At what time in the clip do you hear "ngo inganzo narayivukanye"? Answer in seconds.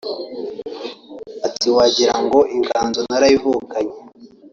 2.25-3.95